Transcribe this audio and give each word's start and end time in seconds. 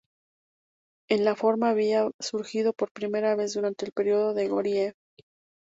La 1.11 1.35
forma 1.35 1.69
había 1.69 2.09
surgido 2.19 2.73
por 2.73 2.91
primera 2.91 3.35
vez 3.35 3.53
durante 3.53 3.85
el 3.85 3.91
período 3.91 4.33
de 4.33 4.47
Goryeo. 4.47 4.93